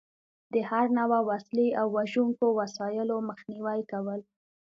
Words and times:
د 0.53 0.55
هر 0.69 0.85
نوع 0.97 1.17
وسلې 1.31 1.67
او 1.79 1.87
وژونکو 1.97 2.45
وسایلو 2.59 3.15
مخنیوی 3.29 3.81
کول. 3.91 4.21